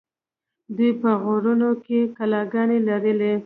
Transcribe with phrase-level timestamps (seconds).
[0.75, 3.33] دوی په غرونو کې کلاګانې لرلې